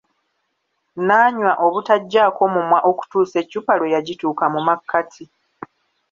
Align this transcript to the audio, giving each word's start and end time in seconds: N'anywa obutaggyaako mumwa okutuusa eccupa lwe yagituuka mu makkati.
N'anywa 1.07 1.51
obutaggyaako 1.65 2.43
mumwa 2.53 2.79
okutuusa 2.89 3.35
eccupa 3.43 3.73
lwe 3.79 3.93
yagituuka 3.95 4.45
mu 4.53 4.59
makkati. 4.67 5.25